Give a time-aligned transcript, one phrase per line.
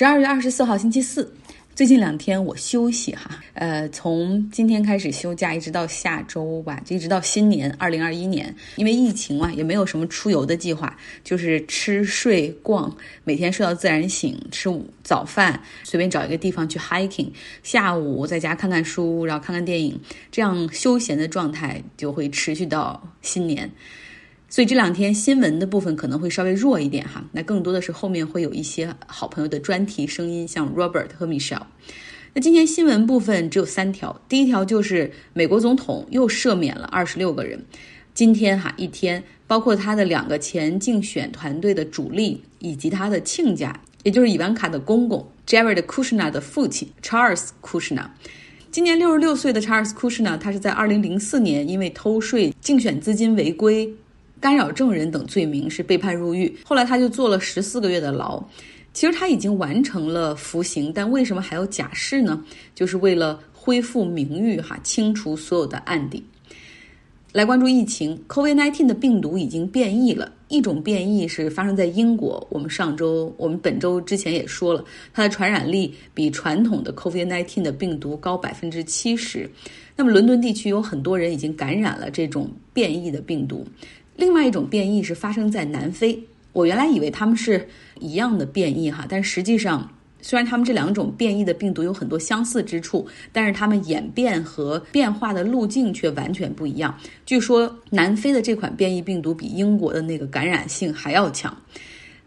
[0.00, 1.30] 十二月二十四号星期四，
[1.74, 8.56] 最近两天我休息哈，呃，从今天开始休假，一直到下周吧，就一直到新年二零二一年。
[8.76, 17.28] 因为疫情嘛，也没有什么出游的计划，就是吃睡逛，每天睡到自然醒，吃午早饭，随便找一个地方去 hiking，
[17.62, 20.00] 下午在家看看书，然后看看电影，
[20.32, 23.70] 这样休闲的状态就会持续到新年。
[24.50, 31.62] 所以这两天新闻的部分可能会稍微弱一点哈，那更多的是后面会有一些好朋友的专题声音，像 Robert 和 Michelle。
[32.34, 37.64] 那今天新闻部分只有三条，第一条就是美国总统又赦免了二十六个人。
[38.12, 48.06] 今天哈一天，包括他的两个前竞选团队的主力，以及他的亲家，也就是伊万卡的公公 Jared Kushner 的父亲 Charles Kushner。
[48.72, 53.94] 今年六十六岁的 Charles Kushner，他是在二零零四年因为偷税、竞选资金违规。
[54.40, 58.42] 干扰证人等罪名是被判入狱，后来他就坐了十四个月的牢。
[58.92, 62.42] 其实他已经完成了服刑，但为什么还要假释呢？
[62.74, 66.24] 就是为了恢复名誉，哈，清除所有的案底。
[67.32, 72.44] 来关注疫情，COVID-19 的病毒已经变异了，一种变异是发生在英国。
[72.50, 79.48] 我们上周，我们本周之前也说了，它的传染力比传统的 COVID-19 的病毒高百分之七十。
[79.94, 83.64] 那么伦敦地区有很多人已经感染了这种变异的病毒。
[84.20, 87.66] 另外一种变异是发生在南非，我原来以为它们是
[87.98, 89.90] 一样的变异哈，但实际上，
[90.20, 96.94] 虽然它们这两种变异的病毒有很多相似之处，但是它们演变和变化的路径却完全不一样。
[97.24, 101.56] 据说南非的这款变异病毒比英国的那个感染性还要强。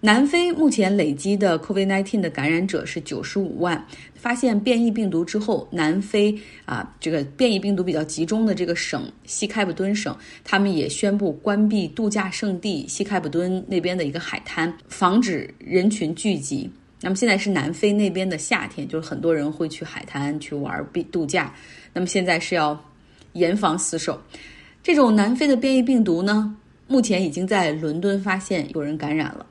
[0.05, 3.81] 南非目前累积的 COVID-19 的感染者是九十五万。
[4.13, 16.69] 发现变异病毒之后，南非啊，这个变异病毒比较集中的这个省西开普敦省，他们也宣布关闭度假胜地西开普敦那边的一个海滩，防止人群聚集。
[16.99, 21.53] 那么现在是南非那边的夏天，就是很多人会去海滩去玩避度假。
[21.93, 22.77] 那么现在是要
[23.31, 24.21] 严防死守。
[24.83, 26.53] 这种南非的变异病毒呢，
[26.87, 29.45] 目前已经在伦敦发现有人感染了。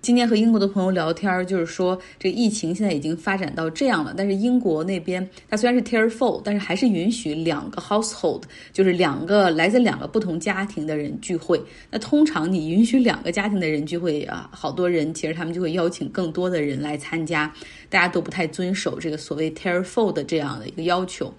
[0.00, 4.14] 今天和英国的朋友聊天儿，就是说这个疫情现在已经发展到这样了。
[4.16, 8.42] 但是英国那边，它虽然是 Tier Four，但是还是允许两个 household，
[8.72, 11.60] 就是两个来自两个不同家庭的人聚会。
[11.90, 17.52] 那通常你允许两个家庭的人聚会啊，好多人其实他们就会邀请更多的人来参加，
[17.90, 21.34] 大家都不太遵守这个所谓 Tier Four 的这样的一个要求。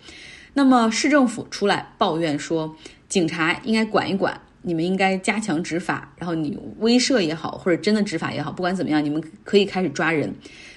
[0.54, 2.76] 那么市政府出来抱怨说，
[3.08, 4.42] 警察应该管一管。
[4.62, 10.34] 你们应该加强执法，然后你威慑也好，或者真的执法也好，不管怎么样，你们可以开始抓人。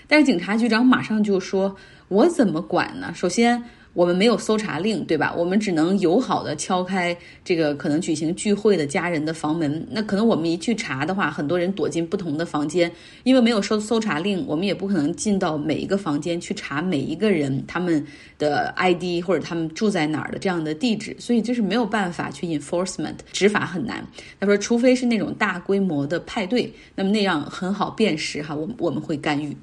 [0.07, 1.77] 但是警察局长马上就说
[2.09, 3.13] ：“我怎么管呢？
[3.15, 3.63] 首先。”
[3.95, 5.35] 我们没有搜查令，对吧？
[5.37, 7.15] 我们只能友好的敲开
[7.45, 9.87] 这个可能举行聚会的家人的房门。
[9.91, 12.91] 那可能我们一去查的话，很多人躲进不同的房间，
[13.23, 18.03] 因为没有搜搜查令，我们也不可能进到每一个房间去查每一个人他们
[18.39, 24.03] 的 ID 或者他们住在哪儿的这样的地址，所以就是没有办法去 enforcement 执法很难。
[24.41, 29.55] 他说，除非是那种大规模的派对，那么那样很好辨识哈，我我们会干预。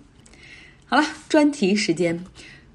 [0.85, 2.23] 好了，专题时间。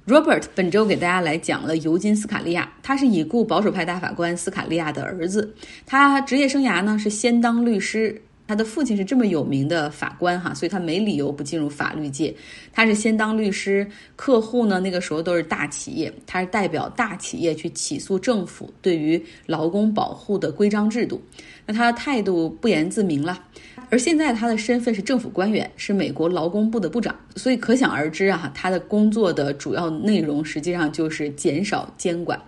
[0.06, 5.54] Robert 本周给大家来讲了尤金·斯卡利亚，他是已故保守派大法官斯卡利亚的儿子。
[5.86, 12.34] 他职业生涯呢是先当律师，他的父亲是这么有名的法官哈，所以他没理由不进入法律界。
[12.70, 21.22] 他是先当律师，客户呢那个时候都是大企业，他是代表大企业去起诉政府对于劳工保护的规章制度。
[21.64, 23.42] 那他的态度不言自明了。
[23.90, 32.40] 而现在他的身份是政府官员，是美国劳工部的部长，所以可想而知啊，他的工作的主要内容实际上就是减少监管，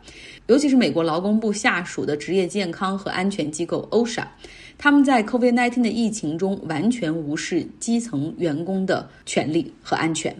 [0.46, 4.24] 尤其是美国劳工部下属的职业健康和安全机构 OSHA，
[4.76, 10.34] 他们在 COVID-19 的疫情中完全无视基层员工的权利和安全。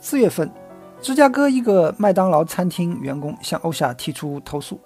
[0.00, 0.50] 四月份，
[1.00, 4.80] 芝加哥一个麦当劳餐厅员工向 OSHA 提出投诉，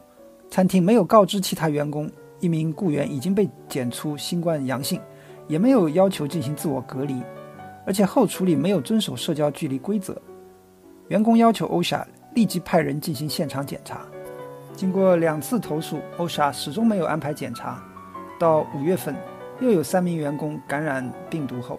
[0.50, 5.00] 餐厅没有告知其他员工，一名雇员已经被检出新冠阳性。
[5.48, 7.22] 也没有要求进行自我隔离，
[7.86, 10.16] 而且后处理没有遵守社交距离规则。
[11.08, 14.00] 员工要求欧莎立即派人进行现场检查。
[14.75, 17.82] 经过两次投诉，欧莎始终没有安排检查。
[18.38, 19.14] 到五月份，
[19.61, 21.78] 又有三名员工感染病毒后，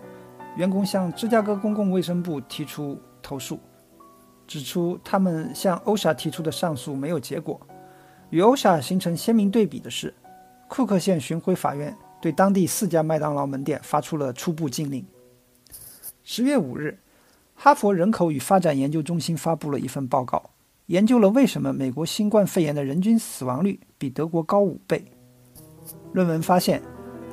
[0.55, 3.59] 员工向芝加哥公共卫生部提出投诉，
[4.45, 7.59] 指出他们向欧莎提出的上诉没有结果。
[8.29, 10.13] 与欧莎形成鲜明对比的是，
[10.67, 11.95] 库克县巡回法院。
[12.23, 15.05] 对当地四家麦当劳门店发出了初步禁令。
[16.23, 16.99] 十月五日，
[17.53, 20.51] 哈佛人口与发展研究中心发布了一份报告，
[20.85, 25.03] 研究了为什么美国新冠肺炎的人均死亡率比德国高五倍。
[26.13, 26.81] 论文发现，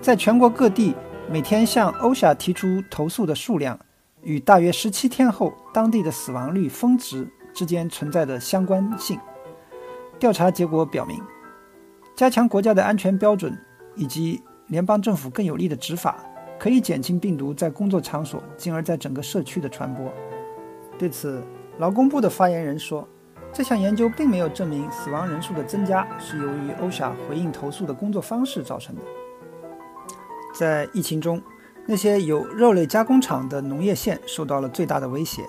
[0.03, 0.97] 在全国各地
[1.31, 3.79] 每天向 OSHA 提出投诉的数量
[4.25, 9.21] 与大约十七天后当地的死亡率峰值之间存在的相关性。
[10.19, 11.23] 调查结果表明，
[12.17, 13.57] 加强国家的安全标准
[13.95, 16.25] 以及联邦政府更有力的执法，
[16.57, 20.11] 可以减轻病毒在工作场所，进而在整个社区的传播。
[20.97, 21.43] 对此，
[21.79, 23.07] 劳工部的发言人说，
[23.53, 29.03] 这项研究并没有证明死亡人数的增加是由于欧莎回应投诉的工作方式造成的。
[30.55, 31.43] 在疫情中，
[31.85, 35.43] 那些有肉类加工厂的农业县受到了最大的威胁，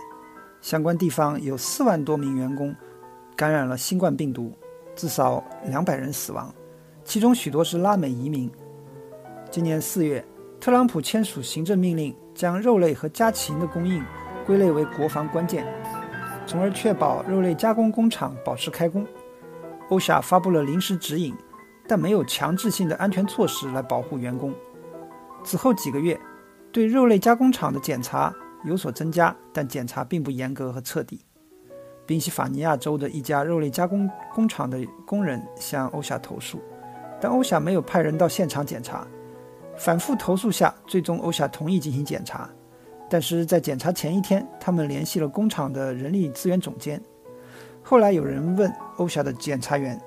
[0.62, 2.76] 相关地方有四万多名员工
[3.36, 4.52] 感染了新冠病毒，
[4.96, 6.52] 至少两百人死亡，
[7.04, 8.52] 其中许多是拉美移民。
[9.52, 10.26] 今年四月，
[10.62, 14.02] 特朗普签署行政命令，将肉类和家禽的供应
[14.46, 15.68] 归类为国防关键，
[16.48, 19.06] 从而确保肉类加工工厂保持开工。
[19.90, 21.36] 欧夏发布了临时指引，
[21.86, 24.54] 但没有强制性的安全措施来保护员工。
[25.44, 26.18] 此后几个月，
[26.72, 28.34] 对肉类加工厂的检查
[28.64, 31.20] 有所增加，但检查并不严格和彻底。
[32.06, 36.58] 宾夕法尼亚州的一家肉类加工工厂的工人向欧夏投诉，
[37.20, 39.06] 但欧夏没有派人到现场检查。
[39.84, 42.48] 反复投诉下，最终欧霞同意进行检查。
[43.10, 47.02] 但是在检查前一天，他们联系了工厂的人力资源总监。
[47.82, 50.00] 后来有人问欧霞的检查员，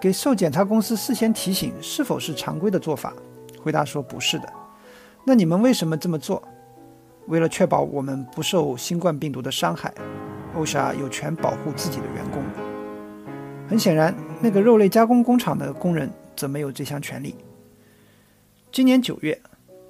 [0.00, 3.12] 给受检查公司事先提醒是否是常规的做法？
[3.62, 4.50] 回答说不是的。
[5.24, 6.42] 那你们为什么这么做？
[7.26, 9.92] 为了确保我们不受新冠病毒的伤害，
[10.56, 12.42] 欧霞有权保护自己的员工。
[13.68, 17.34] 很显然，那个肉类加工工厂的工人则没有这项权利。
[18.78, 19.36] 今年九月，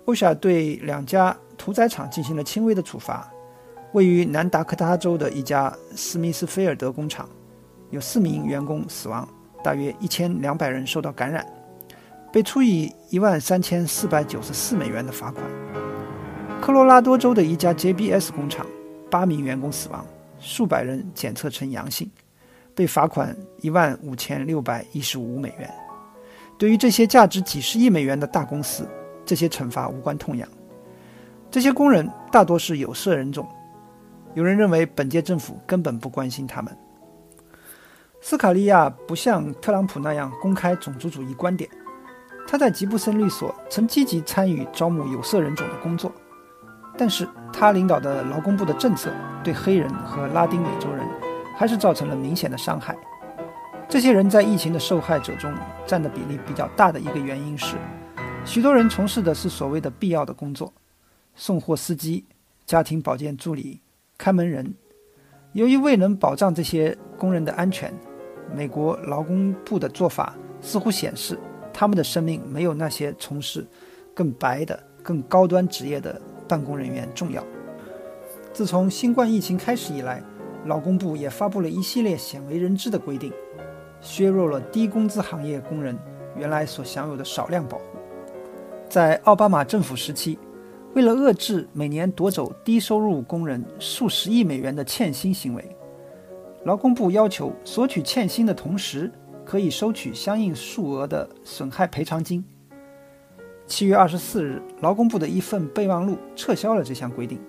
[0.07, 3.31] 欧莎对两家屠宰场进行了轻微的处罚。
[3.93, 7.29] 位于南达科他州的一家斯密斯菲尔德工厂，
[7.91, 9.29] 有四名员工死亡，
[9.63, 11.47] 大约一千两百人受到感染。
[12.33, 15.45] 被处以一万三千四百九十四美元的罚款。
[16.63, 18.67] 科罗拉多州的一家 JBS 工厂，
[19.11, 20.03] 八名员工死亡，
[20.41, 22.11] 数百人检测呈阳性，
[22.75, 25.71] 被罚款一万五千六百一十五美元。
[26.59, 28.87] 对于这些价值几十亿美元的大公司，
[29.25, 30.47] 这些惩罚无关痛痒。
[31.51, 33.49] 这些工人大多是有色人种，
[34.35, 36.77] 有人认为本届政府根本不关心他们。
[38.21, 41.71] 斯卡利亚不像特朗普那样公开种族主义观点。
[42.47, 46.11] 他在吉布森律所曾积极参与招募有色人种的工作，
[46.97, 49.13] 但是他领导的劳工部的政策
[49.45, 51.07] 对黑人和拉丁美洲人
[51.57, 52.97] 还是造成了明显的伤害。
[53.89, 55.51] 这些人在疫情的受害者中
[55.87, 57.75] 占的比例比较大的一个原因是，
[58.45, 60.71] 许多人从事的是所谓的必要的工作，
[61.35, 62.23] 送货司机、
[62.67, 63.81] 家庭保健助理、
[64.19, 64.75] 看门人。
[65.53, 67.91] 由于未能保障这些工人的安全，
[68.55, 71.39] 美国劳工部的做法似乎显示。
[71.73, 73.65] 他们的生命没有那些从事
[74.13, 77.43] 更白的、更高端职业的办公人员重要。
[78.53, 80.21] 自从新冠疫情开始以来，
[80.67, 83.33] 劳工部也发布了一系列鲜为人知的规定，
[84.01, 85.97] 削弱了低工资行业工人
[86.37, 87.85] 原来所享有的少量保护。
[88.89, 90.39] 在奥巴马政府时期，
[90.95, 95.65] 为了遏制每年夺走低收入工人数十亿美元的欠薪行为，
[96.65, 99.11] 劳工部要求索取欠薪的同时。
[99.49, 102.45] 可以收取相应数额的损害赔偿金。
[103.67, 107.41] 七月二十四日，劳工部的一份备忘录撤销了这项规定。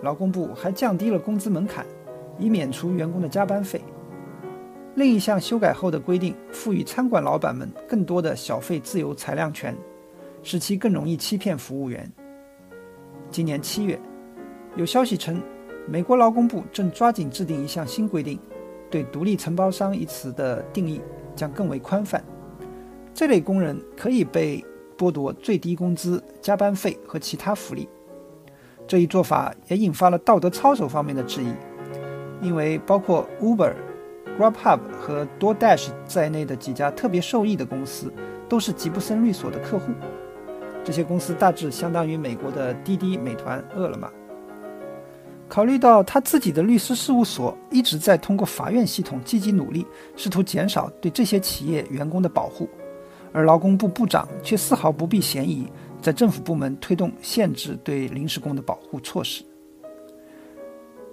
[0.00, 1.84] 劳工部还降低了工资门槛，
[2.38, 3.82] 以免除员工的加班费。
[4.94, 9.76] 另一项修改后的规定赋予餐馆老板们更多的小费自由裁量权，
[10.42, 12.10] 使其更容易欺骗服务员。
[13.30, 13.98] 今年七月，
[14.74, 15.40] 有消息称，
[15.86, 18.38] 美国劳工部正抓紧制定一项新规定。
[18.90, 21.00] 对“独立承包商”一词的定义
[21.36, 22.20] 将更为宽泛，
[23.14, 24.64] 这类工人可以被
[24.98, 27.88] 剥夺最低工资、加班费和其他福利。
[28.88, 31.54] 这一做法也引发了道德操守方面的质疑，
[32.42, 33.72] 因为包括 Uber、
[34.38, 38.12] Grubhub 和 DoorDash 在内的几家特别受益的公司
[38.48, 39.92] 都是吉布森律所的客户。
[40.82, 44.10] 这些公司大致相当于美国的滴滴、美团、饿了么。
[45.46, 49.84] 考虑到他自己的律师事务所一直在通过法院系统积极努力，
[50.16, 52.68] 试图减少对这些企业员工的保护，
[53.32, 55.66] 而劳工部部长却丝毫不避嫌疑，
[56.00, 59.44] 在政府部门推动限制对临时工的保护措施。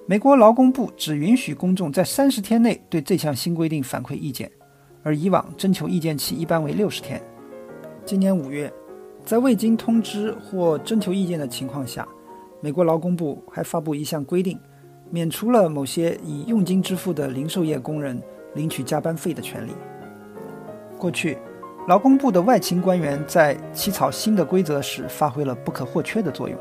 [0.10, 4.50] 美国劳工部只允许公众在三十天内对这项新规定反馈意见，
[5.04, 7.22] 而以往征求意见期一般为六十天。
[8.06, 8.72] 今年五月，
[9.26, 12.08] 在未经通知或征求意见的情况下。
[12.62, 14.58] 美国劳工部还发布一项规定，
[15.12, 18.18] 免除了某些以佣金支付的零售业工人
[18.56, 19.72] 领取加班费的权利。
[20.98, 21.38] 过去，
[21.86, 26.58] 劳工部的外勤官员在起草新的规则时发挥了不可或缺的作用。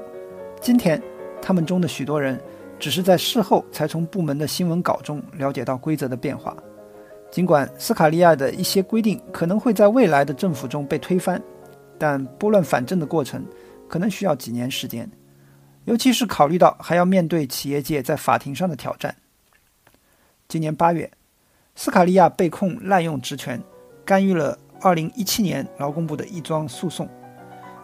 [0.61, 1.01] 今天，
[1.41, 2.39] 他们中的许多人
[2.79, 6.57] 只是在事后才从部门的新闻稿中了解到规则的变化。
[7.31, 11.43] 尽管斯卡利亚的一些规定可能会在未来的政府中被推翻，
[11.99, 13.45] 但拨乱反正的过程
[13.89, 15.11] 可能需要几年时间，
[15.85, 19.15] 尤其是考虑到还要面对企业界在法庭上的挑战。
[20.49, 21.11] 今年八月，
[21.75, 23.61] 斯卡利亚被控滥用职权，
[24.05, 27.09] 干预了2017年劳工部的一桩诉讼。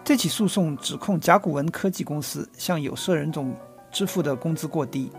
[0.05, 3.55] 这起诉讼指控甲骨文科技公司向有色人种
[3.93, 5.13] 支付的工资过低，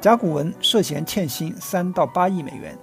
[0.00, 2.76] 甲骨文涉嫌欠薪三到八亿美元。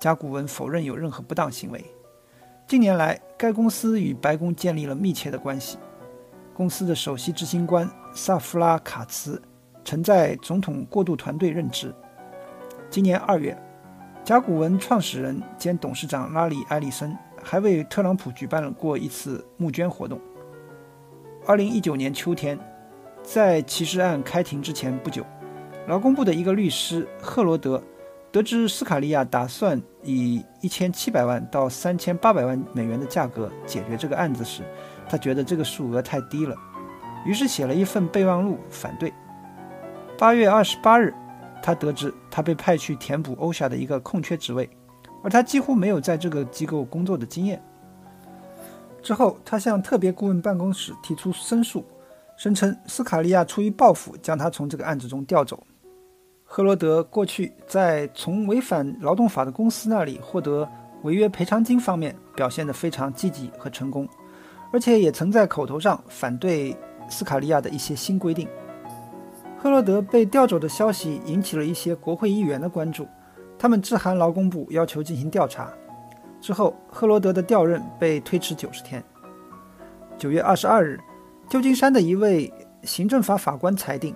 [0.00, 1.84] 甲骨文否认有任何不当行为。
[2.66, 5.78] 近年来，该公司与白宫建立了密切的关系。
[6.54, 9.40] 公司的首席执行官萨夫拉卡茨
[9.84, 11.94] 曾在总统过渡团队任职。
[12.88, 13.56] 今年二月，
[14.24, 20.18] 甲骨文创始人兼董事长拉里·埃里森还为特朗普举办了过一次募捐活动。
[21.46, 22.58] 二零一九年秋天，
[23.24, 25.24] 在歧视案开庭之前不久，
[25.88, 27.82] 劳工部的一个律师赫罗德。
[28.30, 34.62] 得知斯卡利亚打算以一千七百万到三千八百万美元的价格解决这个案子时，
[35.08, 36.54] 他觉得这个数额太低了，
[37.24, 39.12] 于是写了一份备忘录反对。
[40.18, 41.14] 八月二十八日，
[41.62, 44.68] 他得知他被派去填补欧夏的一个空缺职位，
[45.22, 47.62] 而他几乎没有在这个机构工作的经验。
[49.00, 51.84] 之后，他向特别顾问办公室提出申诉，
[52.36, 55.64] 声称斯卡利亚出于报复将他从这个案子中调走。
[56.42, 60.68] 赫罗德过去在从违反劳动法的公司那里获得
[61.02, 64.08] 违约赔偿金方面表现得非常积极和成功，
[64.72, 66.76] 而且也曾在口头上反对
[67.08, 68.48] 斯卡利亚的一些新规定。
[69.58, 73.08] 赫罗德被调走的消息引起了一些国会议员的关注，
[73.58, 75.72] 他们致函劳工部要求进行调查。
[76.40, 79.02] 之后，赫罗德的调任被推迟九十天。
[80.18, 81.00] 九月二十二日，
[81.48, 84.14] 旧金山的一位行政法法官裁定。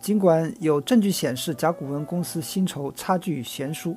[0.00, 3.96] 尽管有证据显示甲骨文公司薪酬差距悬殊，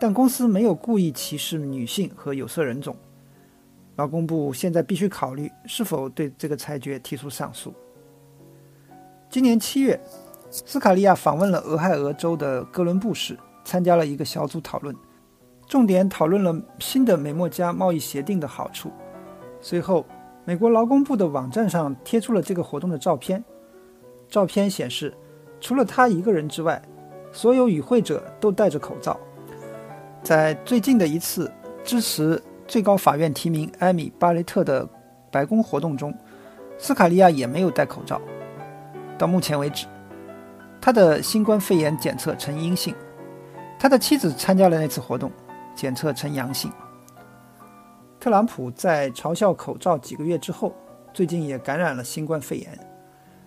[0.00, 2.96] 但公司没有故意歧视女性和有色人种。
[3.96, 7.74] 劳工部现在必须考虑是否对这个裁决提出上诉。
[9.28, 10.00] 今年七月，
[10.50, 14.96] 斯卡利亚访问了俄亥俄州的哥伦布市，参加了一个小组讨论，
[15.68, 18.90] 重点讨论了新的美墨加贸易协定的好处。
[19.60, 20.06] 随后，
[20.44, 23.42] 美国劳工部的网站上贴出了这个活动的照片，
[24.28, 25.14] 照片显示。
[25.60, 26.82] 除了他一个人之外，
[27.30, 29.16] 所有与会者都戴着口罩。
[30.20, 31.48] 在最近的一次
[31.84, 34.88] 支持最高法院提名艾米·巴雷特的
[35.30, 36.12] 白宫活动中，
[36.78, 38.20] 斯卡利亚也没有戴口罩。
[39.16, 39.86] 到目前为止，
[40.80, 42.92] 他的新冠肺炎检测呈阴性。
[43.78, 45.30] 他的妻子参加了那次活动，
[45.76, 46.72] 检测呈阳性。
[48.22, 50.72] 特朗普在嘲笑口罩几个月之后，
[51.12, 52.78] 最近也感染了新冠肺炎。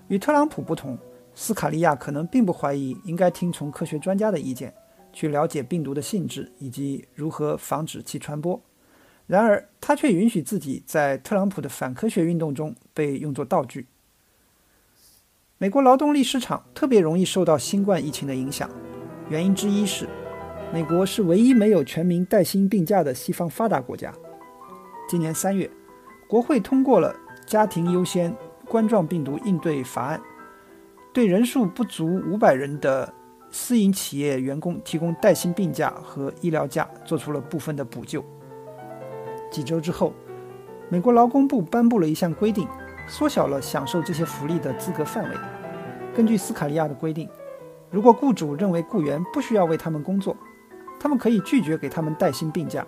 [0.09, 0.97] 与特朗普不同。
[1.33, 4.73] 斯卡利亚可能并不怀疑应该听从科学专家的意见，
[5.13, 8.61] 去了解病毒的性质以及如何防止其传播。
[9.27, 13.87] 然而，他却允许自己在特朗普的反科学运动中被用作道具。
[15.57, 18.69] 美国劳动力市场特别容易受到新冠疫情的影响，
[19.29, 20.05] 原因之一是，
[20.73, 24.13] 美国是唯一没有全民带薪病假的西方发达国家。
[25.07, 25.69] 今年三月，
[26.27, 27.13] 国会通过了
[27.45, 28.35] 《家庭优先
[28.67, 30.19] 冠状病毒应对法案》。
[31.13, 33.13] 对人数不足五百人的
[33.51, 38.25] 私营企业员工提供带薪病假和医疗假，做出了部分的补救。
[39.51, 40.11] 几周之后，
[40.89, 42.67] 美国劳工部颁布了一项规定，
[43.07, 45.37] 缩小了享受这些福利的资格范围。
[46.15, 47.29] 根据斯卡利亚的规定，
[47.91, 50.35] 如果雇主认为雇员不需要为他们工作，
[50.99, 52.85] 他们可以拒绝给他们带薪病假，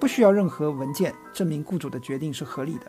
[0.00, 2.86] 不需要任何文件证明雇主的决定是合理的。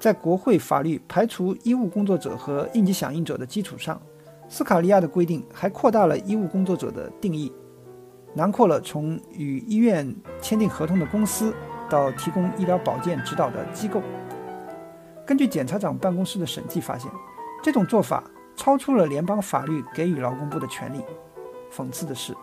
[0.00, 4.00] 在国会法律排除医务工作者和应急响应者的基础上，
[4.48, 7.52] 斯卡利亚的规定还扩大了医务工作者的定义，
[8.34, 11.54] 囊括了从与医院签订合同的公司
[11.88, 14.02] 到提供医疗保健指导的机构。
[15.26, 17.10] 根据检察长办公室的审计发现，
[17.62, 18.22] 这种做法
[18.54, 21.00] 超出了联邦法律给予劳工部的权利。
[21.72, 22.34] 讽刺的是，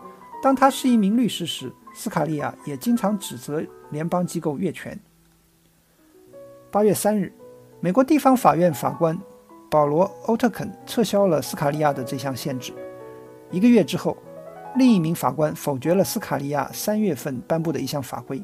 [0.42, 4.98] 当他是一名律师时，斯卡利亚也经常指责联邦机构越权。
[6.70, 7.32] 八月三日。
[7.80, 9.14] 美国地方法院法官
[9.70, 12.72] 保罗·欧特肯撤销了斯卡利亚的这项限制。
[13.50, 14.16] 一个月之后，
[14.74, 18.42] 另一名法官否决了斯卡利亚三月份颁布的一项法规。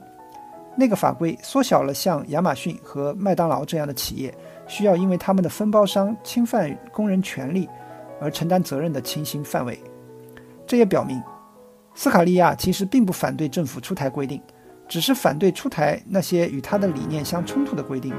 [0.77, 4.35] 那个法规缩小了像亚马逊和麦当劳这样的企业
[4.69, 7.67] 需要因为他们的分包商侵犯工人权利
[8.21, 9.83] 而承担责任的情形范围。
[10.67, 11.19] 这也表明，
[12.01, 14.41] 斯卡利亚其实并不反对政府出台规定，
[14.89, 18.15] 只是反对出台那些与他的理念相冲突的规定。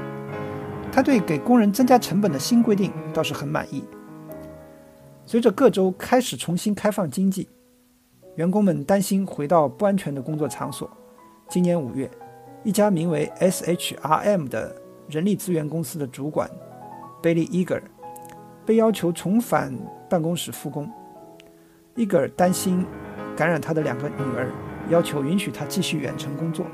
[0.92, 3.82] 他对给工人增加成本的新规定倒是很满意。
[5.26, 7.48] 随着各州开始重新开放经济，
[8.36, 10.88] 员工们担心回到不安全的工作场所。
[11.48, 12.08] 今年五月，
[12.62, 14.72] 一家名为 SHRM 的
[15.08, 16.48] 人力资源公司的主管
[17.20, 17.82] Billy Eager
[18.64, 19.76] 被要求重返
[20.08, 20.88] 办公室复工。
[21.96, 22.86] Eager 担心
[23.42, 24.52] 感染他的两个女儿，
[24.88, 26.64] 要求允许他继续远程工作。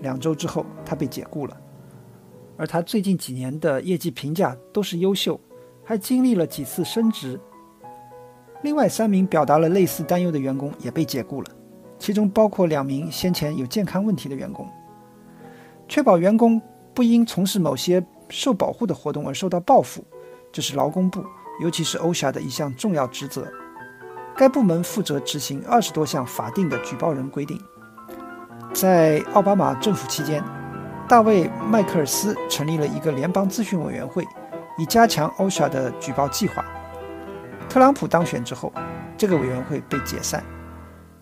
[0.00, 1.56] 两周之后，他被解雇了。
[2.58, 5.40] 而他最近几年的业绩评价都是优秀，
[5.82, 7.40] 还经历了几次升职。
[8.60, 11.48] 另外三名表达了类似担忧的员工也被解雇了，
[11.98, 14.68] 其中包括两名先前有健康问题的员工。
[15.88, 16.60] 确保员工
[16.92, 20.04] 不因从事某些受保护的活动而受到报复，
[20.52, 21.24] 这是劳工部，
[21.62, 23.50] 尤其是欧霞的一项重要职责。
[24.36, 27.60] 该部门负责执行二十多项法定的举报人规定。
[28.72, 30.42] 在奥巴马政府期间，
[31.08, 34.26] 大卫·麦克尔斯成立了一个联邦咨询委员会，
[34.78, 36.64] 以加强 OSHA 的举报计划。
[37.68, 38.72] 特朗普当选之后，
[39.16, 40.42] 这个委员会被解散。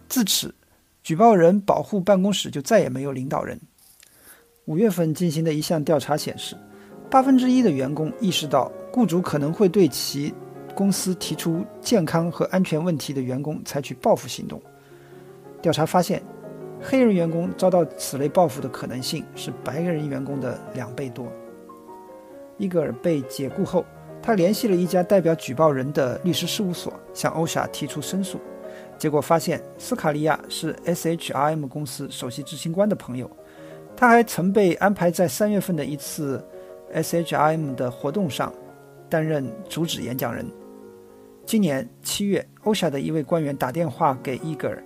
[0.08, 0.54] 自此，
[1.02, 3.60] 举报人保护办公室就再也没有领导人。
[4.66, 6.56] 五月份进行的一项调查显示，
[7.10, 10.32] 八分之一的员工意识到雇主可能会对其
[10.80, 14.58] 公司提出健康和安全问题的员工采取报复行动。
[15.60, 16.22] 调查发现。
[16.82, 21.26] 黑人员工遭到此类报复的可能性是白人员工的两倍多。
[22.56, 23.84] 伊格尔被解雇后，
[24.22, 28.40] 他联系了一家代表举报人的律师事务所，向欧莎提出申诉。
[28.96, 33.30] 结果发现，斯卡利亚是 SHRM 公司首席执行官的朋友，
[33.94, 36.42] 他还曾被安排在三月份的一次
[36.94, 38.50] SHRM 的活动上
[39.10, 40.46] 担任主旨演讲人。
[41.44, 44.82] 今年七月，欧莎的一位官员打电话给伊格尔。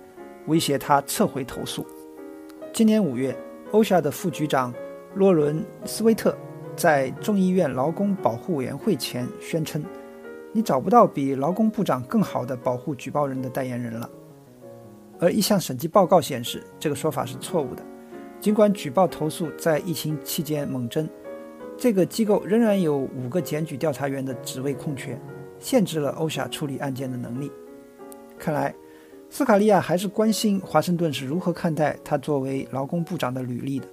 [0.47, 1.83] 威胁他撤回投诉。
[2.71, 3.35] 今年五月，
[3.71, 4.71] 欧夏的副局长
[5.15, 6.37] 洛伦斯威特
[6.75, 9.83] 在众议院劳工保护委员会前宣称
[10.53, 14.07] ：“你找不到比劳工部长更好的保护举报人的代言人了。”
[15.19, 17.83] 而一项审计报告显示，这个说法是错误的。
[18.39, 21.09] 尽管举报投诉在疫情期间猛增，
[21.75, 25.19] 这个机构仍然有五个检举调查员的职位空缺，
[25.59, 27.51] 限制了欧夏处理案件的能力。
[28.37, 28.73] 看来。
[29.27, 33.87] 斯卡利亚还是关心华盛顿是如何看待他作为劳工部长的履历的。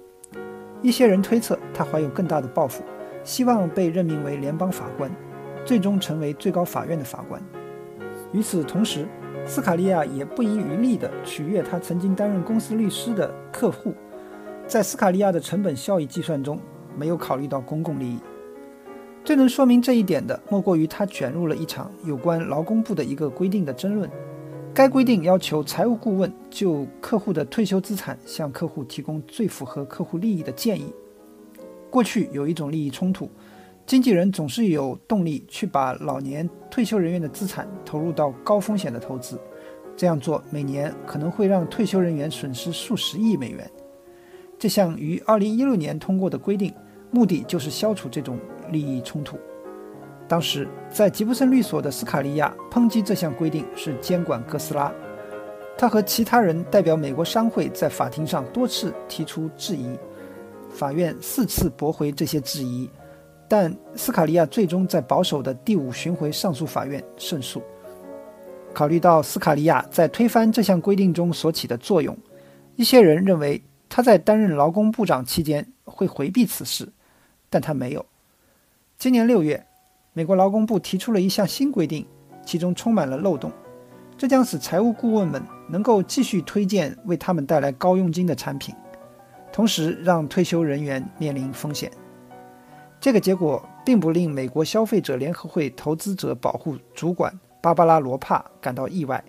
[0.81, 2.83] 一些人推测他怀有更大的抱负，
[3.23, 5.11] 希望被任命为联邦法官，
[5.65, 7.41] 最终成为最高法院的法官。
[8.31, 9.07] 与此同时，
[9.43, 13.93] 斯卡利亚也不遗余力地取悦他曾经担任公司律师的客户，
[14.67, 16.57] 在斯卡利亚的成本效益计算中
[16.95, 18.19] 没有考虑到公共利益。
[19.25, 24.09] 最能说明这一点的，莫过于他卷入了一场有关劳工部的一个规定的争论。
[24.73, 30.93] 该规定要求财务顾问就客户的退休资产向客户提供最符合客户利益的建议。
[31.89, 33.29] 过去有一种利益冲突，
[33.85, 39.39] 经纪人总是有动力去把老年退休人员的资产投入到高风险的投资，
[39.95, 43.69] 这样做每年可能会让退休人员损失数十亿美元。
[44.59, 46.73] 这项于2016年通过的规定，
[47.11, 48.37] 目的就是消除这种
[48.73, 49.39] 利益冲突。
[50.27, 54.91] 当时在吉布森律所的斯卡利亚抨击这项规定是监管哥斯拉，
[55.77, 59.95] 他和其他人代表美国商会在法庭上多次提出质疑，
[60.69, 62.89] 法院四次驳回这些质疑，
[63.47, 67.61] 但斯卡利亚最终在保守的第五巡回上诉法院胜诉。
[68.73, 72.17] 考虑到斯卡利亚在推翻这项规定中所起的作用，
[72.75, 76.91] 一些人认为他在担任劳工部长期间会回避此事，
[77.49, 78.03] 但他没有。
[79.03, 79.61] 今年六月。
[80.13, 82.07] 美国劳工部提出了一项新规定，
[82.45, 83.51] 其中充满了漏洞，
[84.17, 88.73] 这将使财务顾问们能够继续推荐为他们带来高佣金的产品，
[89.51, 91.91] 同时让退休人员面临风险。
[93.01, 99.21] 这个结果并不令美国消费者联合会投资者保护主管芭芭拉·罗帕感到意外。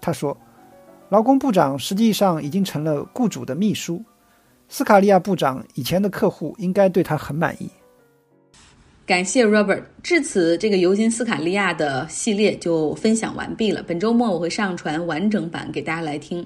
[0.00, 0.36] 他说
[1.08, 4.02] ：“劳工部长实际上已经成了雇主的秘书，
[4.68, 7.70] 斯卡利亚部长以前的客户应该对他很满意。”
[9.06, 9.82] 感谢 Robert。
[10.02, 13.82] 至此，这个尤金斯卡利亚的系列就分享完毕了。
[13.82, 16.44] 本周末我会上传完整版给大家来听。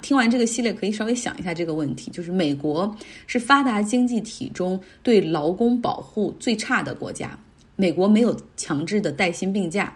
[0.00, 7.38] 听完这个系列，可以稍微想一下这个问题：就是美国是发达经济体中对劳工保护最差的国家。
[7.76, 9.94] 美国没有强制的带薪病假，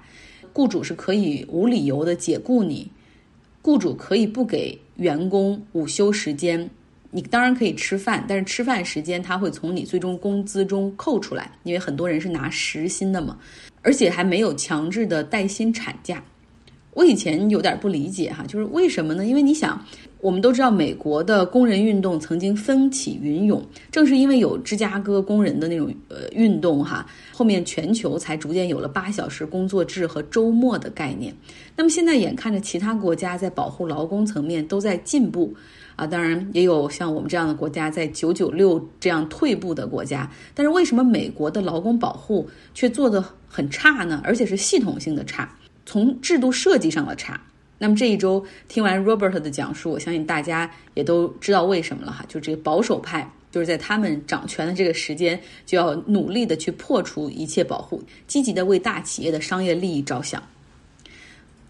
[0.52, 2.90] 雇主是可以无理由的解雇你，
[3.62, 6.68] 雇主可以不给员工午休时间。
[7.14, 13.38] 你当然可以吃饭，但是吃饭时间他会从你最终工资中扣出来，因为很多人是拿时薪的嘛，
[13.82, 16.24] 而且还没有强制的带薪产假。
[16.94, 19.24] 我以前有点不理解哈，就是为什么呢？
[19.24, 19.82] 因为你想，
[20.20, 31.34] 我们都知道美国的工人运动曾经风起云涌，正是因为有芝加哥工人的那种呃运动哈，后面全球才逐渐有了八小时工作制和周末的概念。
[31.74, 35.54] 那么现在眼看着其他国家在保护劳工层面都在进步
[35.96, 44.20] 啊，当然也有像我们这样的国家在九九六这样退步的国家，但是为什么美国的劳工保护却做得很差呢？
[44.24, 45.48] 而且是系统性的差。
[45.84, 47.40] 从制度设计上的差，
[47.78, 52.24] 那么这一周听完 Robert 的讲述，我相信大家也都知道为什么了哈。
[52.28, 60.42] 就这个保守派，就是在他们掌权的这个时间，就要努力的去破除一切保护，积极的为大企业的商业利益着想。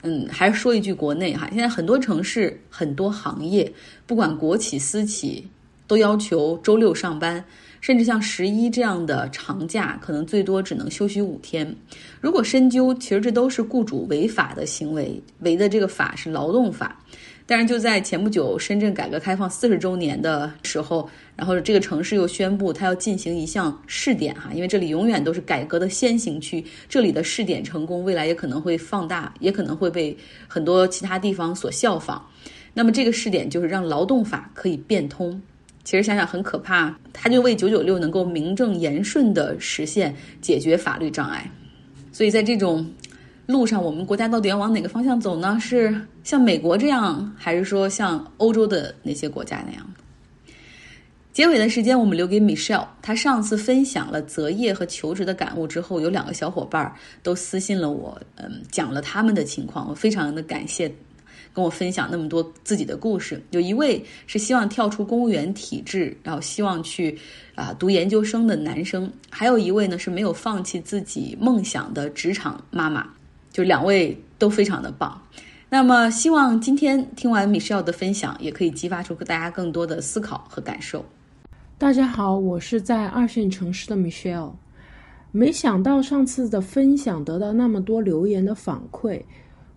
[0.02, 3.72] 嗯，还是说一句国内哈，现在很多城市、很多行业，
[4.06, 5.48] 不管国企私企，
[5.86, 7.44] 都要求周六上班。
[7.80, 11.74] 甚至像十一这样的长假，可能最多只能休息五天。
[12.20, 16.96] 如果深究，其实这都是雇主违法的行为，违的这个法是劳动法。
[17.46, 32.24] 但是就在前不久，深圳改革开放四十周年的时候，然后这个城市又宣布，它要进行一项试点哈，因为这里永远都是改革的先行区，这里的试点成功，未来也可能会放大，也可能会被很多其他地方所效仿。
[32.74, 35.40] 那么这个试点就是让劳动法可以变通。
[35.84, 41.50] 其实想想很可怕，它就为九九六能够名正言顺的实现解决法律障碍。
[42.12, 42.88] 所以在这种
[43.52, 45.58] 路上，我们国家到底要往哪个方向走呢？
[45.60, 49.94] 是像美国这样，还是说像欧洲的那些国家那样？
[51.32, 60.92] 结尾的时间我们留给 Michelle，他上次分享了择业和求职的感悟之后，有两个小伙伴都私信了我，嗯，讲了他们的情况，我非常的感谢。
[61.54, 67.18] 跟我分享那么多自己的故事，有一位是希望跳出公务员体制，然后希望去
[67.54, 73.06] 啊读研究生的男生，还有一位呢是没有放弃自己梦想的职场妈妈，
[73.52, 75.22] 就两位都非常的棒。
[75.68, 81.04] 那么希望今天听完 Michelle 的分享，也可以激发出大家更多的思考和感受。
[81.78, 84.52] 大家好，我是在二线城市的 Michelle，
[85.30, 89.22] 没想到上次的分享得到那么多留言的反馈。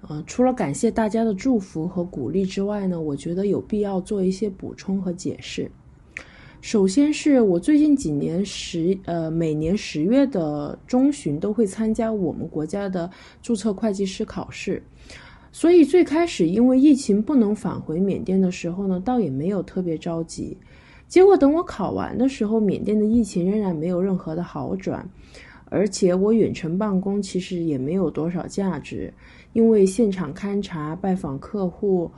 [0.08, 5.72] 呃，除了感谢大家的祝福和鼓励之外呢，我觉得有必要做一些补充和解释。
[6.66, 13.08] 首先是我最近几年十呃每年十月的中旬都会参加我们国家的
[13.40, 14.82] 注册会计师考试，
[15.52, 20.58] 所以最开始因为疫情不能返回缅甸的时候呢，倒也没有特别着急。
[21.08, 25.08] 结果等我考完的时候，缅甸的疫情仍然没有任何的好转，
[25.66, 29.14] 而且我远程办公其实也没有多少价值。
[29.54, 32.10] 因为现场勘查、拜访客户、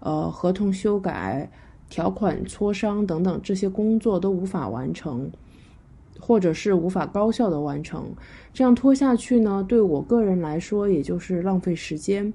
[0.00, 1.50] 呃合同修改、
[1.94, 5.30] 条款磋商等等这些工作都无法完成，
[6.18, 8.12] 或者是无法高效的完成，
[8.52, 12.34] 这样拖下去呢，对我个人来说也就是浪费时间。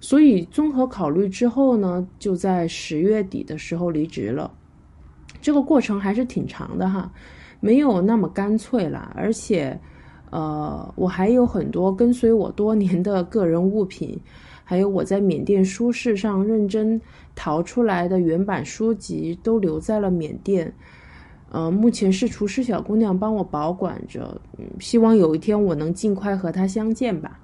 [0.00, 4.52] 所以综合考虑之后呢，就在十月底的时候离职了。
[5.40, 7.08] 这个过程还是挺长的哈，
[7.60, 9.78] 没有那么干脆了，而且。
[10.30, 14.14] 呃，我还有很多跟随我多年的个人物品，
[14.62, 17.00] 还有我在缅甸书市上认真
[17.38, 20.74] 淘出来的原版书籍，都留在了缅甸。
[21.50, 27.38] 呃，目前是厨师小姑娘帮我保管着，嗯，希望有一天我能尽快和她相见吧。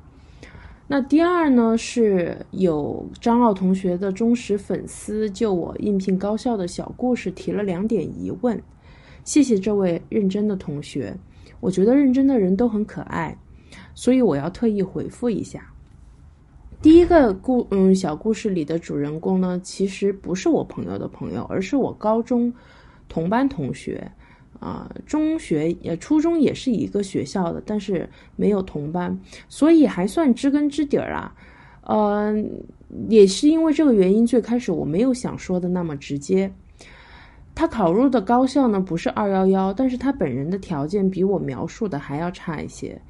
[0.89, 8.61] 那第二呢，是有张奥同学的忠实粉丝就我应聘高校的小故事提了两点疑问，
[9.23, 11.17] 谢谢这位认真的同学。
[11.61, 13.39] 我觉得认真的人都很可爱，
[13.95, 15.73] 所以我要特意回复一下。
[16.85, 22.53] 第一个故嗯小故事里的主人公呢，其实不是我朋友的朋友，而是我高中
[23.09, 24.07] 同班同学
[24.61, 24.95] 啊。
[25.07, 29.19] 中学呃初中也是一个学校的，但是没有同班，
[29.49, 31.35] 所以还算知根知底儿啊。
[31.85, 32.51] 嗯，
[33.09, 36.53] 也是因为这个原因，最开始我没有想说的那么直接。
[37.55, 43.01] 他考入的高校呢，不是二幺幺，但是他本人的条件比我描述的还要差一些，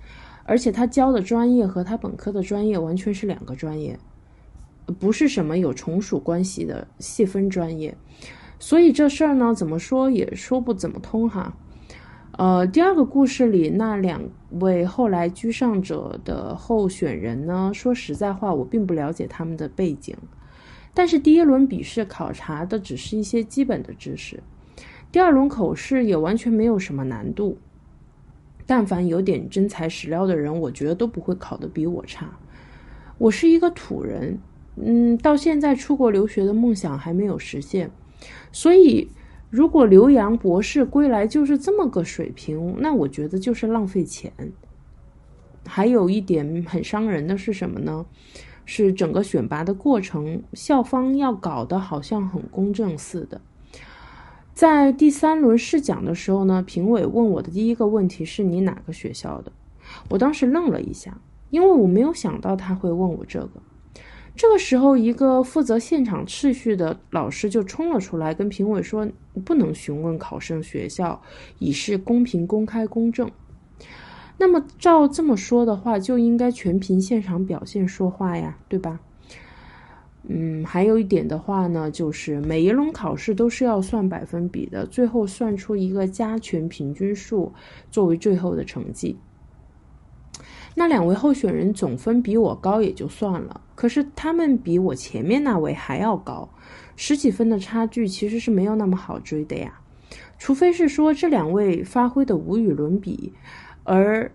[0.44, 3.98] 而且他教的专业和他本科的专业完全是两个专业，
[4.98, 7.96] 不是什么有从属关系的细分专业，
[8.58, 11.56] 所以这事儿呢，怎么说也说不怎么通哈。
[12.36, 20.16] 呃，第二个故事里那两位后来居上者的候选人呢，说实在话，我并不了解他们的背景。
[20.92, 24.42] 但是第一轮笔试考察的只是一些基本的知识，
[25.10, 27.56] 第二轮口试也完全没有什么难度。
[28.66, 32.38] 但凡有点真材实料的人，我觉得都不会考得比我差。
[33.18, 34.38] 我是一个土人，
[34.76, 37.90] 嗯，到现在出国留学的梦想还没有实现。
[38.50, 39.08] 所以，
[39.50, 44.32] 如果刘洋博士归来就是这么个水平，那我觉得就是浪费钱。
[45.66, 48.04] 还有一点很伤人的是什么呢？
[48.66, 53.40] 是整个选拔的过程，校方要搞得好像很公正似的。
[54.54, 59.50] 在第三轮试讲的时候呢，评委问我的第一个问题是你哪个学校的？
[60.08, 63.50] 我当时愣了一下，因为我没有想到他会问我这个。
[64.36, 69.08] 这个时候，一个负责现场秩序的老师就冲了出来，跟评委说
[69.44, 71.20] ：“不能询问考生学校，
[71.58, 73.30] 以示公平、公开、公正。”
[74.38, 79.00] 那么照这么说的话，就应该全凭现场表现说话呀，对吧？
[80.26, 87.52] 嗯，还有一点的话呢，就是每一轮考试都是要算百分比的，最后算出一个加权平均数
[87.90, 89.18] 作为最后的成绩。
[90.74, 96.48] 那两位候选人总分比我高也就算了，可是他们比我前面那位还要高，
[96.96, 99.78] 十几分的差距其实是没有那么好追的呀。
[100.38, 103.32] 除非是说这两位发挥的无与伦比，
[103.84, 104.32] 而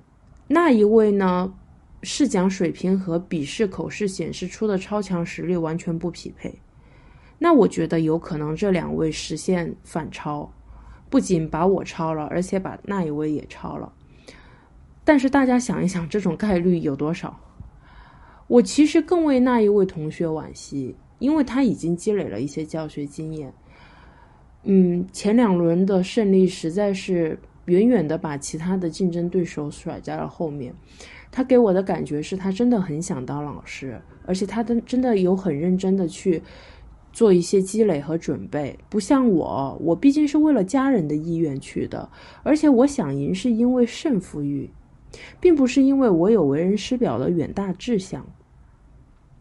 [0.47, 1.53] 那一位呢，
[2.01, 6.53] 试讲水平和笔试口试显示出的超强实力完全不匹配。
[7.37, 10.51] 那我觉得有可能这两位实现反超，
[11.09, 13.91] 不仅把我超了，而且把那一位也超了。
[15.03, 17.39] 但是大家想一想，这种概率有多少？
[18.47, 23.53] 我其实更为那一位同学惋惜，因为他已经积累了一些教学经验。
[24.63, 30.73] 嗯，前两轮的胜利实在是远远的把其他的竞争对手甩在了后面。
[31.31, 36.41] 他给我的感觉是他真的很想当老师，而且他真的有很认真的去
[37.11, 42.09] 做一些积累和准备，不像我，我毕竟是为了家人的意愿去的，
[42.43, 44.69] 而且我想赢是因为胜负欲。
[45.39, 48.23] 并不是因为我有为人师表的远大志向，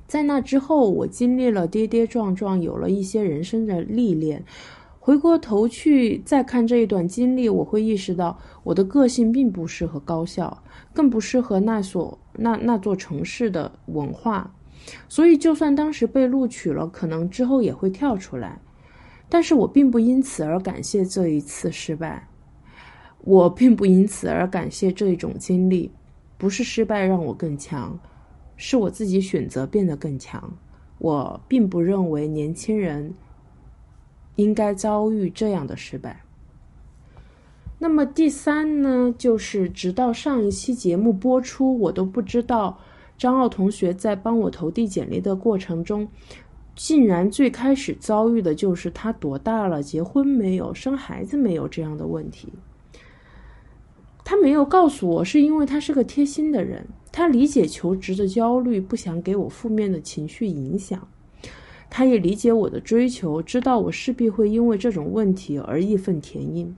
[0.06, 4.42] 在那之后，我经历了跌跌撞撞，有了一些人生的历练。
[5.08, 14.54] 回过头去再看这一段经历，我会意识到我的个性并不适合高校，更不适合那所那那座城市的文化。
[15.08, 18.60] 所以，就算当时被录取了，可能之后也会跳出来。
[19.30, 22.28] 但是我并不因此而感谢这一次失败。
[23.22, 25.90] 我并不因此而感谢这一种经历，
[26.36, 27.98] 不是失败让我更强，
[28.56, 30.52] 是我自己选择变得更强。
[30.98, 33.14] 我并不认为年轻人
[34.38, 36.22] 应该遭遇这样的失败。
[37.80, 42.78] 那么第三呢，就是直到上一期节目播出，我都不知道
[43.16, 46.08] 张奥同学在帮我投递简历的过程中，
[46.76, 52.52] 竟然最开始遭遇的就是他多大了、结婚没有、生孩子没有这样的问题。
[54.24, 61.08] 他没有告诉我，是因为他是个贴心的人，他理解求职的焦虑，不想给我负面的情绪影响。
[61.90, 66.76] 他也理解我的追求，知道我势必会因为这种问题而义愤填膺。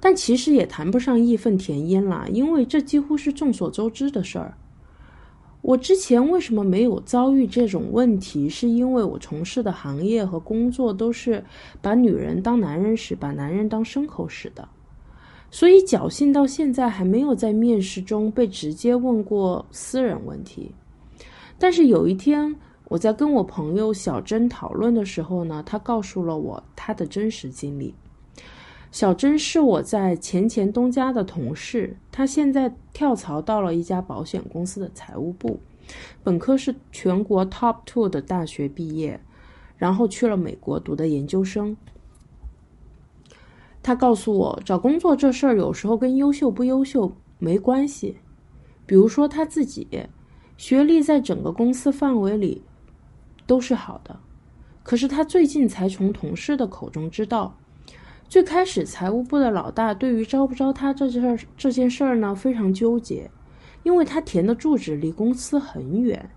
[0.00, 4.56] 但其实也谈不上义愤填膺啦，因为这几乎是众所周知的事儿。
[5.62, 8.48] 我之前为什么没有遭遇这种问题？
[8.48, 11.42] 是因为我从事的行业和工作都是
[11.82, 14.68] 把女人当男人使，把男人当牲口使的。
[15.50, 20.70] 所以侥幸到现在还没有在面试中被直接问过私人问题，
[21.58, 22.54] 但是有一天
[22.88, 27.94] 我在跟我朋友小珍讨论的时候呢，她告诉了我她的真实经历。
[28.92, 35.58] 小珍是我在前前东家的同事，她现在跳槽到了一家保险公司的财务部，
[36.22, 39.20] 本科是全国 top two 的大学毕业，
[39.76, 41.76] 然后去了美国读的研究生。
[43.82, 48.16] 他告诉我，找工作这事儿有时候跟优秀不优秀没关系。
[48.86, 50.08] 比如说他自己，
[50.56, 52.62] 学历在整个公司范围里
[53.46, 54.18] 都是好的，
[54.82, 57.56] 可是他最近才从同事的口中知道，
[58.28, 63.30] 最开始财务部的老大对于招不招他这件事儿这件事儿呢非常纠结，
[63.82, 66.30] 因为他填的住址离公司很远，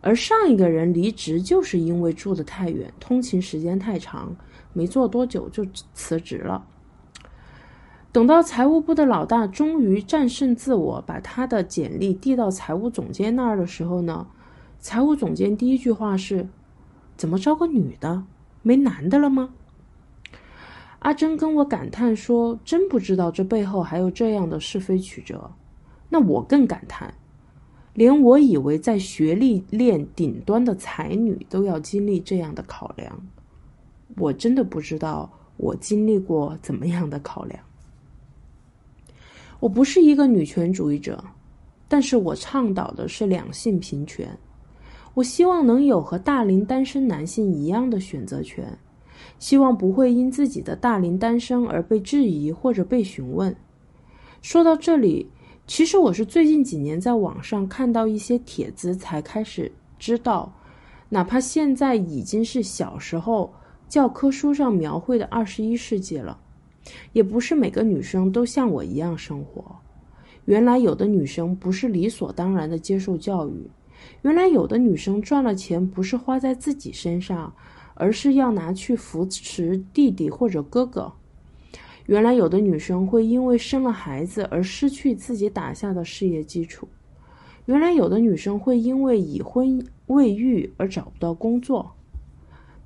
[0.00, 4.36] 而上一个人离职就是因为住的太远，通勤时间太长。
[4.74, 6.64] 没做多久就辞职了。
[8.12, 14.26] 等到财务部的老大终于战胜自我，把他的简历递到财务总监那儿的时候呢，
[14.80, 16.48] 财务总监第一句话是
[17.16, 18.24] ：“怎么招个女的？
[18.62, 19.50] 没男的了吗？”
[21.00, 25.50] 阿珍跟我感叹说：“真不知道这背后还有这样的是非曲折。”
[26.08, 27.12] 那我更感叹，
[27.92, 33.20] 连我以为在学历链顶端的才女都要经历这样的考量。
[34.16, 37.62] 我真的不知道我经历过怎么样的考量。
[39.60, 41.22] 我不是一个女权主义者，
[41.88, 44.36] 但是我倡导的是两性平权。
[45.18, 48.78] 我希望能有和大龄单身男性一样的选择权，
[49.40, 53.52] 希望不会因自己的大龄单身而被质疑或者被询问。
[54.42, 55.28] 说到这里，
[55.66, 60.52] 其实我是最近几年在网上看到一些帖子才开始知道，
[61.08, 63.52] 哪怕现在已经是小时候
[63.88, 66.38] 教科书上描绘的二十一世纪了，
[67.12, 69.64] 也不是每个女生都像我一样生活。
[70.44, 73.68] 原来有的女生不是理所当然的接受教育，
[74.22, 77.54] 原来有的女生赚了钱不是花在自己身上，
[77.94, 81.12] 而是要拿去扶持弟弟或者哥哥。
[82.06, 86.88] 原来有的女生会因为生了孩子而失去自己打下的事业基础，
[87.66, 91.92] 原来有的女生会因为已婚未育而找不到工作。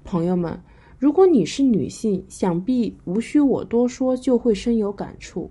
[0.03, 0.61] 朋友们，
[0.98, 5.48] 如果你是女性，想必无需我多说就会深有感触。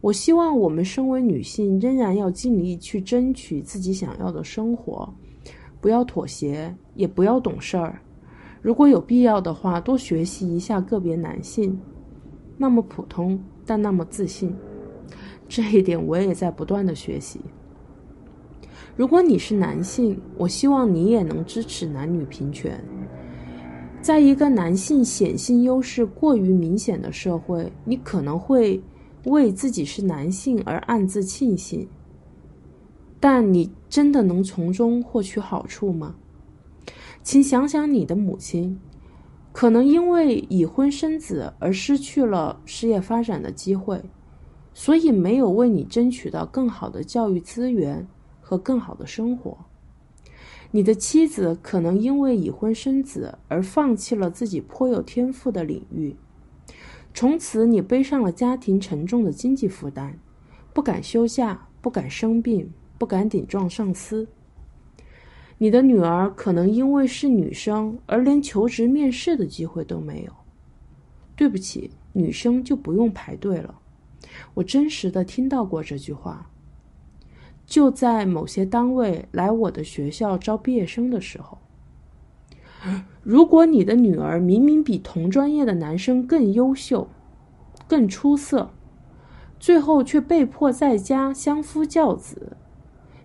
[0.00, 5.12] 我希望我们身为女性，仍然要尽力去争取自己想要的生活，
[5.80, 8.00] 不要妥协，也不要懂事儿。
[8.62, 11.78] 如果有必要的话，多学习一下个别男性。
[12.56, 14.54] 那么普通，但那么自信，
[15.48, 17.40] 这一点我也在不断的学习。
[18.96, 22.82] 如果你是男性，我希望你也能支持男女平权。
[24.02, 28.82] 在一个男性显性优势过于明显的社会，你可能会
[29.24, 31.88] 为自己是男性而暗自庆幸，
[33.18, 36.16] 但你真的能从中获取好处吗？
[37.22, 38.80] 请想想你的母亲。
[39.52, 44.00] 可能因为已婚生子而失去了事业发展的机会，
[44.72, 48.06] 所以没有为你争取到更好的教育资源
[48.40, 49.58] 和更好的生活。
[50.70, 56.14] 你的妻子可能因为已婚生子而放弃了自己颇有天赋的领域，
[57.12, 60.18] 从此你背上了家庭沉重的经济负担，
[60.72, 64.28] 不敢休假，不敢生病，不敢顶撞上司。
[65.58, 70.32] 你的女儿可能因为是女生而连求职面试的机会都没有。
[71.36, 73.78] 对不起，女生就不用排队了。
[74.54, 76.50] 我真实的听到过这句话。
[77.66, 81.58] 就在某些单位来我的学校招毕业生的时候，
[83.22, 87.08] 如果你的女儿明明比同专业的男生更优秀、
[87.86, 88.70] 更出色，
[89.58, 92.56] 最后却被迫在家相夫教子。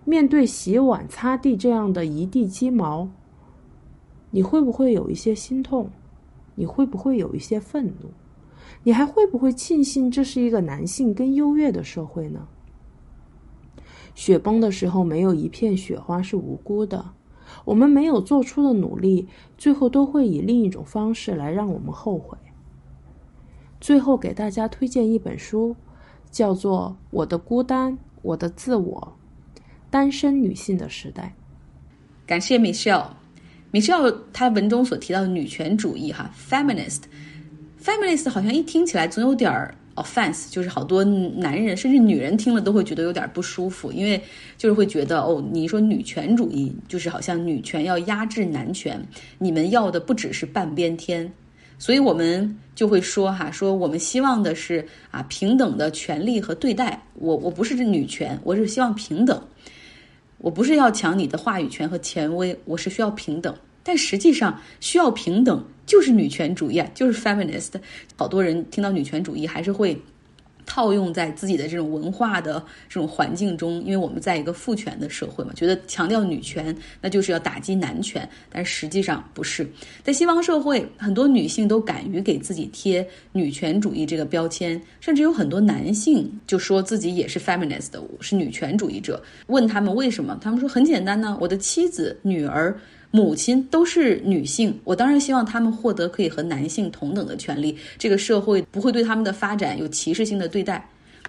[0.04, 3.08] 面对洗碗、擦地这样的一地鸡毛，
[4.30, 5.90] 你会不会有一些心痛？
[6.54, 8.10] 你会不会有一些愤怒？
[8.82, 12.46] 你还会不会庆幸这是一个男性更优越的社会呢？
[14.14, 17.12] 雪崩的时候，没有一片雪花是无辜的。
[17.64, 22.36] 我们没有做出的努力，最后都会以另一种方式来让我们后悔。
[23.80, 25.76] 最后给大家推荐一本书，
[26.30, 29.16] 叫做《我的孤单，我的自我》。
[29.88, 31.34] 单身女性的时代，
[32.26, 33.06] 感谢 Michelle。
[33.72, 44.20] Michelle 她文中所提到的女权主义，哈，feminist，feminist 好像一听起来总有点儿 offense，就是好多男人甚至女人听了都会觉得有点不舒服，因为
[44.56, 49.04] 就是会觉得哦，你说女权主义就是好像女权要压制男权，
[49.38, 51.30] 你们要的不只是半边天，
[51.78, 57.02] 所以我们就会说哈，说我们希望的是啊平等的权利和对待。
[57.14, 59.42] 我我不是女权，我是希望平等。
[60.38, 63.54] 我不是要抢你的话语权和权威，我是需要平等。
[63.86, 67.70] 但实际上，需要平等就是女权主义啊，就是 feminist。
[68.16, 69.96] 好多人听到女权主义还是会。
[70.68, 72.54] 套用在自己的这种文化的
[72.88, 79.64] 这种环境中，因为我们在一个父权的社会嘛，觉得强调女权那就是要打击男权，但实际上不是。
[80.02, 89.22] 在西方社会，很多女性都敢于给自己贴女权主义这个标签，甚至有很多男性就说自己也是 feminist，是女权主义者。
[89.46, 92.76] 问他们为什么，他们说很简单呢，我的妻子、女儿。
[93.16, 100.86] 母亲都是女性，我当然希望她们获得可以和男性同等的权利，这个社会不会对他们的发展有歧视性的对待。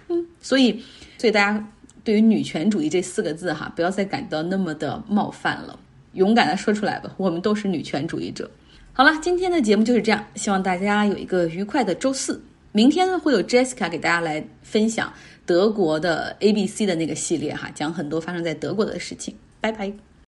[0.08, 0.72] 嗯，所以，
[1.16, 1.66] 所以大家
[2.04, 5.78] 对于女权主义这四个字哈，不要再感到那么的冒犯了，
[6.12, 8.50] 勇敢的说出来吧，我们都是女权主义者。
[8.92, 12.38] 好了，今天的节目就是这样，希望大家有一个愉快的周四。
[12.72, 15.10] 明天呢，会有 Jessica 给大家来分享
[15.46, 19.34] 德国的 ABC 的那个系列哈，讲很多发生在德国的事情。
[19.60, 20.07] 拜拜。